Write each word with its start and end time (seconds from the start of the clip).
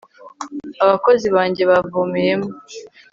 abakozi 0.83 1.27
banjye 1.35 1.63
bavomeyemo 1.71 2.49